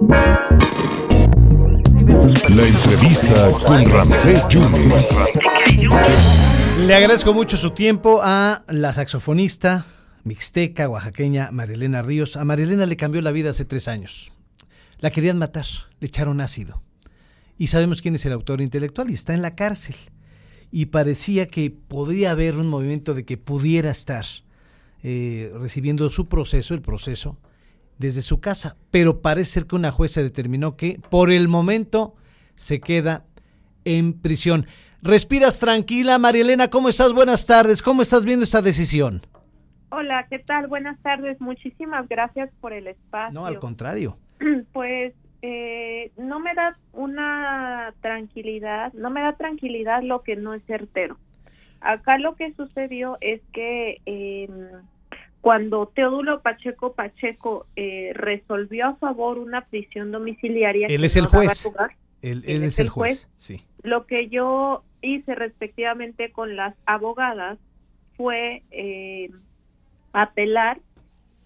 [0.00, 0.16] La
[2.66, 5.30] entrevista con Ramsés Yunes.
[6.86, 9.84] Le agradezco mucho su tiempo a la saxofonista
[10.24, 12.36] mixteca oaxaqueña Marilena Ríos.
[12.36, 14.32] A Marilena le cambió la vida hace tres años.
[15.00, 15.66] La querían matar,
[16.00, 16.82] le echaron ácido.
[17.58, 19.96] Y sabemos quién es el autor intelectual y está en la cárcel.
[20.70, 24.24] Y parecía que podría haber un movimiento de que pudiera estar
[25.02, 27.38] eh, recibiendo su proceso, el proceso,
[28.00, 28.76] desde su casa.
[28.90, 32.14] Pero parece ser que una jueza determinó que por el momento
[32.56, 33.24] se queda
[33.84, 34.66] en prisión.
[35.02, 37.12] Respiras tranquila, Marielena, ¿cómo estás?
[37.12, 39.22] Buenas tardes, ¿cómo estás viendo esta decisión?
[39.90, 40.66] Hola, ¿qué tal?
[40.66, 43.38] Buenas tardes, muchísimas gracias por el espacio.
[43.38, 44.18] No, al contrario.
[44.72, 50.62] Pues eh, no me da una tranquilidad, no me da tranquilidad lo que no es
[50.64, 51.18] certero.
[51.82, 54.48] Acá lo que sucedió es que eh,
[55.40, 60.86] cuando Teodulo Pacheco Pacheco eh, resolvió a favor una prisión domiciliaria.
[60.88, 61.70] Él es el juez.
[62.22, 63.56] él, es, el juez, sí.
[63.82, 67.58] Lo que yo hice respectivamente con las abogadas
[68.16, 69.30] fue eh,
[70.12, 70.78] apelar,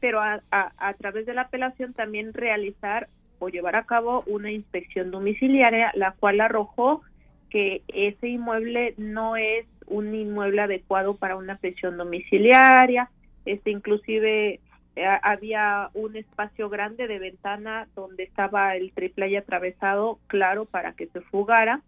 [0.00, 5.12] pero a, a, través de la apelación también realizar o llevar a cabo una inspección
[5.12, 7.02] domiciliaria, la cual arrojó
[7.50, 13.10] que ese inmueble no es un inmueble adecuado para una prisión domiciliaria,
[13.46, 14.60] este inclusive
[14.96, 21.06] eh, había un espacio grande de ventana donde estaba el triple atravesado claro para que
[21.06, 21.82] se fugara.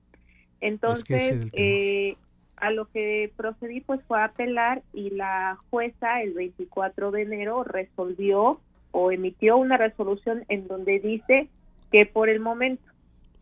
[0.60, 2.16] Entonces eh,
[2.56, 7.64] a lo que procedí pues fue a apelar y la jueza el 24 de enero
[7.64, 11.48] resolvió o emitió una resolución en donde dice
[11.90, 12.82] que por el momento.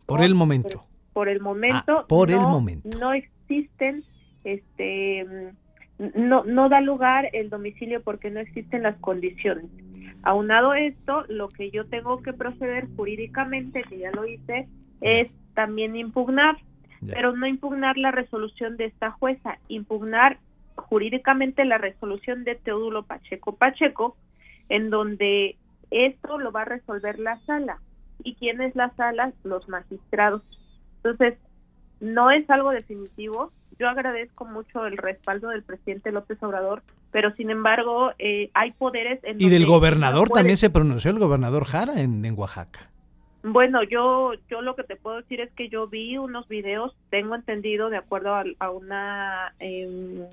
[0.05, 0.85] Por el momento.
[1.13, 2.97] Por, el momento ah, por el momento.
[2.99, 4.03] no existen
[4.43, 5.51] este
[5.99, 9.65] no, no da lugar el domicilio porque no existen las condiciones.
[10.23, 14.67] Aunado esto, lo que yo tengo que proceder jurídicamente, que ya lo hice,
[15.01, 16.57] es también impugnar,
[17.07, 20.39] pero no impugnar la resolución de esta jueza, impugnar
[20.75, 24.15] jurídicamente la resolución de Teodulo Pacheco Pacheco,
[24.69, 25.57] en donde
[25.91, 27.79] esto lo va a resolver la sala.
[28.23, 29.33] ¿Y quién es la sala?
[29.43, 30.41] Los magistrados.
[30.97, 31.37] Entonces,
[31.99, 37.49] no es algo definitivo, yo agradezco mucho el respaldo del presidente López Obrador, pero sin
[37.49, 39.19] embargo eh, hay poderes...
[39.23, 42.89] En y del gobernador también se pronunció el gobernador Jara en, Oaxaca.
[43.43, 47.35] Bueno, yo yo lo que te puedo decir es que yo vi unos videos, tengo
[47.35, 50.25] entendido, de acuerdo a, una em,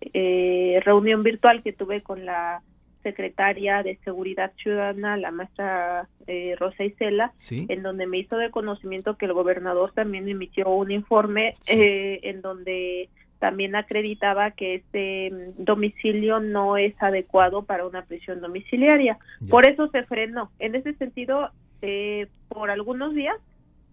[0.00, 2.62] eh, reunión virtual que tuve con la
[3.06, 9.16] secretaria de Seguridad Ciudadana, la maestra eh, Rosa Isela, en donde me hizo de conocimiento
[9.16, 13.08] que el gobernador también emitió un informe eh, en donde
[13.38, 19.18] también acreditaba que este mm, domicilio no es adecuado para una prisión domiciliaria.
[19.48, 20.50] Por eso se frenó.
[20.58, 21.50] En ese sentido,
[21.82, 23.36] eh, por algunos días,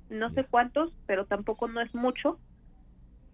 [0.09, 2.39] no sé cuántos, pero tampoco no es mucho,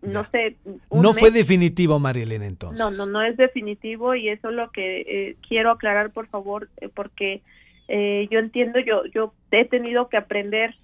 [0.02, 0.56] no sé.
[0.92, 2.80] No fue definitivo, Marilena, entonces.
[2.80, 6.70] No, no, no es definitivo y eso es lo que eh, quiero aclarar, por favor,
[6.78, 7.42] eh, porque
[7.88, 10.76] eh, yo entiendo, yo, yo he tenido que aprender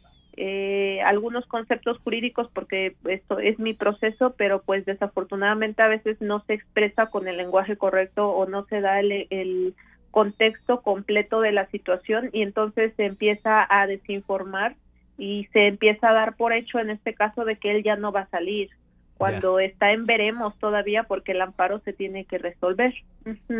[1.06, 6.56] algunos conceptos jurídicos porque esto es mi proceso, pero pues desafortunadamente a veces no se
[6.56, 9.76] expresa con el lenguaje correcto o no se da el, el
[10.12, 14.76] contexto completo de la situación y entonces se empieza a desinformar
[15.18, 18.12] y se empieza a dar por hecho en este caso de que él ya no
[18.12, 18.70] va a salir
[19.18, 22.94] cuando está en veremos todavía porque el amparo se tiene que resolver.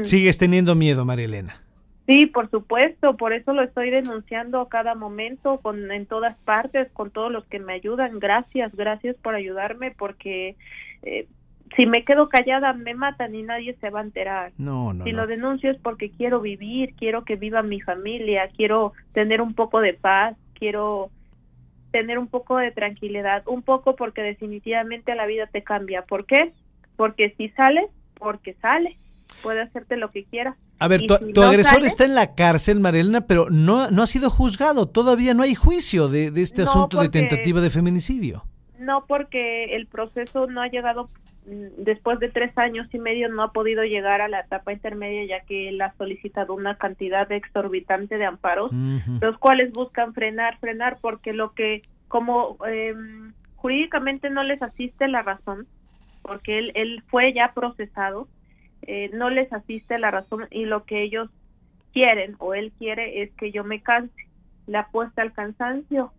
[0.02, 1.62] ¿Sigues teniendo miedo, María Elena?
[2.06, 6.92] Sí, por supuesto, por eso lo estoy denunciando a cada momento, con en todas partes,
[6.92, 8.20] con todos los que me ayudan.
[8.20, 10.56] Gracias, gracias por ayudarme, porque
[11.02, 11.26] eh,
[11.76, 14.52] si me quedo callada me matan y nadie se va a enterar.
[14.58, 15.04] No, no.
[15.04, 19.56] Si lo denuncio es porque quiero vivir, quiero que viva mi familia, quiero tener un
[19.56, 21.10] poco de paz, quiero
[21.96, 26.02] tener un poco de tranquilidad, un poco porque definitivamente la vida te cambia.
[26.02, 26.52] ¿Por qué?
[26.98, 28.98] Porque si sale, porque sale,
[29.42, 30.58] puede hacerte lo que quiera.
[30.80, 34.90] A ver, tu, agresor está en la cárcel, Marilena, pero no, no ha sido juzgado,
[34.90, 38.44] todavía no hay juicio de, este asunto de tentativa de feminicidio.
[38.78, 41.10] No, porque el proceso no ha llegado
[41.48, 45.24] mm, después de tres años y medio no ha podido llegar a la etapa intermedia
[45.26, 48.70] ya que él ha solicitado una cantidad exorbitante de amparos,
[49.22, 55.22] los cuales buscan frenar, frenar, porque lo que como em, jurídicamente no les asiste la
[55.22, 55.68] razón,
[56.22, 58.28] porque él, él fue ya procesado,
[58.84, 61.30] eh, no les asiste la razón y lo que ellos
[61.94, 64.14] quieren o él quiere es que yo me canse,
[64.68, 66.12] la apuesta al cansancio.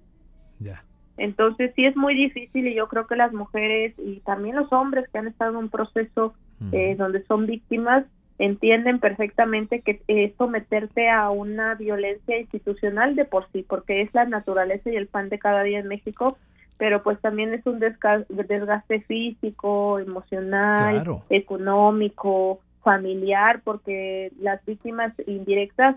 [0.58, 0.82] Ya.
[1.16, 5.08] Entonces sí es muy difícil y yo creo que las mujeres y también los hombres
[5.10, 6.34] que han estado en un proceso
[6.72, 8.06] eh, donde son víctimas
[8.38, 14.24] entienden perfectamente que es someterte a una violencia institucional de por sí, porque es la
[14.24, 16.36] naturaleza y el pan de cada día en México,
[16.76, 25.96] pero pues también es un desgaste físico, emocional, económico, familiar, porque las víctimas indirectas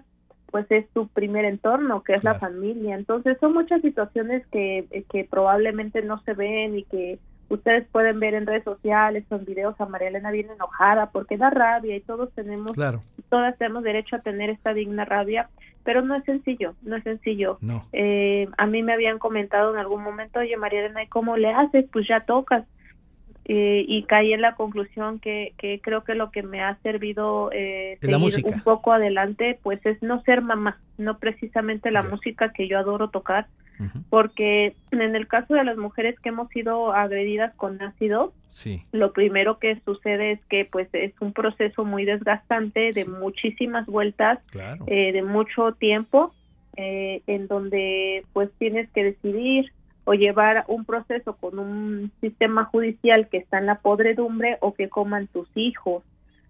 [0.51, 2.95] pues es su primer entorno, que es la familia.
[2.95, 7.19] Entonces son muchas situaciones que, que probablemente no se ven y que
[7.49, 11.37] ustedes pueden ver en redes sociales o en videos a María Elena bien enojada porque
[11.37, 12.73] da rabia y todos tenemos,
[13.29, 15.49] todas tenemos derecho a tener esta digna rabia,
[15.83, 17.57] pero no es sencillo, no es sencillo.
[17.91, 21.51] Eh, a mí me habían comentado en algún momento, oye María Elena, ¿y cómo le
[21.51, 21.85] haces?
[21.91, 22.65] Pues ya tocas.
[23.51, 27.49] Eh, y caí en la conclusión que, que creo que lo que me ha servido
[27.51, 32.67] eh, seguir un poco adelante pues es no ser mamá, no precisamente la música que
[32.67, 33.47] yo adoro tocar,
[34.11, 38.83] porque en el caso de las mujeres que hemos sido agredidas con ácido, sí.
[38.91, 44.37] lo primero que sucede es que pues es un proceso muy desgastante de muchísimas vueltas,
[44.85, 46.35] eh, de mucho tiempo,
[46.77, 49.71] eh, en donde pues tienes que decidir
[50.09, 54.89] o llevar un proceso con un sistema judicial que está en la podredumbre o que
[54.89, 56.01] coman tus hijos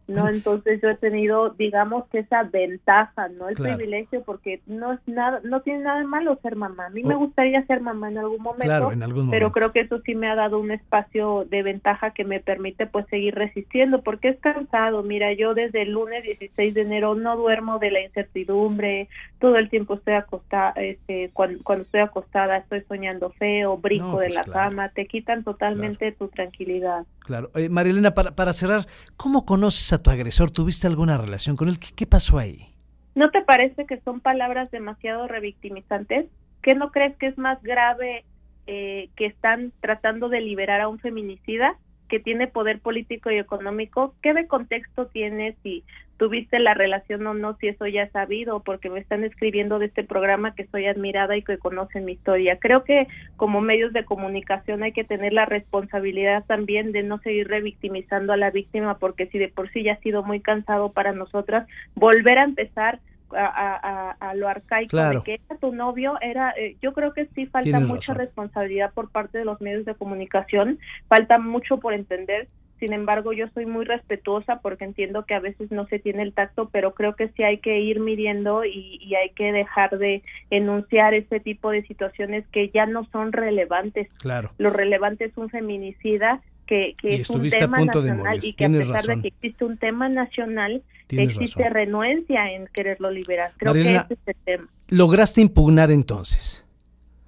[0.09, 0.27] ¿no?
[0.27, 3.47] Entonces yo he tenido, digamos que esa ventaja, ¿no?
[3.47, 6.87] El privilegio, porque no es nada, no tiene nada de malo ser mamá.
[6.87, 8.91] A mí me gustaría ser mamá en algún momento,
[9.29, 12.87] pero creo que eso sí me ha dado un espacio de ventaja que me permite
[12.87, 15.03] pues seguir resistiendo, porque es cansado.
[15.03, 19.07] Mira, yo desde el lunes 16 de enero no duermo de la incertidumbre,
[19.39, 24.29] todo el tiempo estoy acostada, este, cuando, cuando estoy acostada estoy soñando feo, brinco de
[24.29, 27.05] pues la cama, te quitan totalmente tu tranquilidad.
[27.19, 27.51] Claro.
[27.55, 30.51] Eh, Marilena, para, para cerrar, ¿cómo conoces a tu agresor?
[30.51, 31.77] ¿Tuviste alguna relación con él?
[31.79, 32.73] ¿Qué, pasó ahí?
[33.15, 36.27] ¿No te parece que son palabras demasiado revictimizantes?
[36.61, 38.25] ¿Qué no crees que es más grave
[38.67, 44.15] eh, que están tratando de liberar a un feminicida que tiene poder político y económico?
[44.21, 45.83] ¿Qué de contexto tienes si
[46.19, 49.85] tuviste la relación o no, si eso ya es sabido, porque me están escribiendo de
[49.85, 52.59] este programa que soy admirada y que conocen mi historia.
[52.59, 53.07] Creo que
[53.37, 58.37] como medios de comunicación hay que tener la responsabilidad también de no seguir revictimizando a
[58.37, 62.37] la víctima, porque si de por sí ya ha sido muy cansado para nosotras, volver
[62.37, 62.99] a empezar
[63.31, 67.45] a, a, lo arcaico de que era tu novio era eh, yo creo que sí
[67.45, 72.47] falta mucha responsabilidad por parte de los medios de comunicación falta mucho por entender
[72.79, 76.33] sin embargo, yo soy muy respetuosa porque entiendo que a veces no se tiene el
[76.33, 81.13] tacto, pero creo que sí hay que ir midiendo y, hay que dejar de enunciar
[81.13, 84.07] este tipo de situaciones que ya no son relevantes.
[84.19, 84.51] Claro.
[84.57, 89.21] Lo relevante es un feminicida que, es un tema nacional y que a pesar de
[89.21, 93.51] que existe un tema nacional, existe renuencia en quererlo liberar.
[93.57, 94.67] Creo que ese es el tema.
[94.89, 96.65] ¿Lograste impugnar entonces?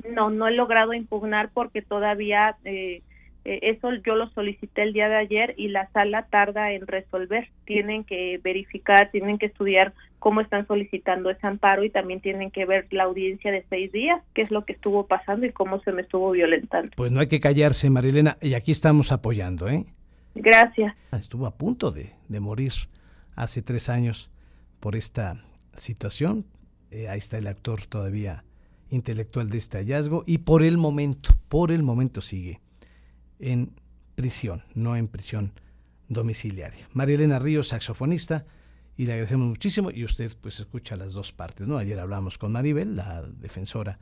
[0.09, 2.55] No, no he logrado impugnar porque todavía...
[2.63, 3.01] Eh,
[3.43, 7.49] eh, eso yo lo solicité el día de ayer y la sala tarda en resolver.
[7.65, 12.65] Tienen que verificar, tienen que estudiar cómo están solicitando ese amparo y también tienen que
[12.65, 15.91] ver la audiencia de seis días, qué es lo que estuvo pasando y cómo se
[15.91, 16.91] me estuvo violentando.
[16.95, 19.85] Pues no hay que callarse, Marilena, y aquí estamos apoyando, ¿eh?
[20.35, 20.95] Gracias.
[21.11, 22.71] Estuvo a punto de, de morir
[23.35, 24.29] hace tres años
[24.79, 26.45] por esta situación.
[26.91, 28.43] Eh, ahí está el actor todavía
[28.89, 32.59] intelectual de este hallazgo y por el momento, por el momento sigue
[33.41, 33.73] en
[34.15, 35.53] prisión, no en prisión
[36.07, 36.87] domiciliaria.
[36.93, 38.45] María Elena Ríos, saxofonista,
[38.97, 41.77] y le agradecemos muchísimo y usted pues escucha las dos partes, ¿no?
[41.77, 43.99] Ayer hablamos con Maribel, la defensora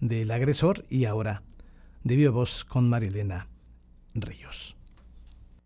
[0.00, 1.42] del agresor, y ahora
[2.02, 3.48] de viva voz con María Elena
[4.14, 4.76] Ríos.